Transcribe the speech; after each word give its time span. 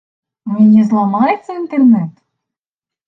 У 0.49 0.53
мяне 0.53 0.85
зламаецца 0.89 1.51
інтэрнэт? 1.61 2.13